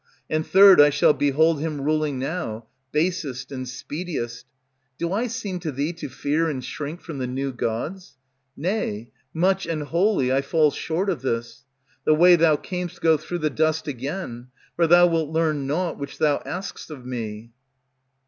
[0.31, 4.47] And third I shall behold him ruling now, Basest and speediest.
[4.97, 8.17] Do I seem to thee To fear and shrink from the new gods?
[8.57, 11.65] Nay, much and wholly I fall short of this.
[12.03, 16.17] The way thou cam'st go through the dust again; For thou wilt learn naught which
[16.17, 17.51] thou ask'st of me.